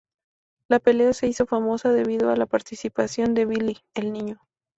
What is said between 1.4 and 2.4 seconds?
famosa debido a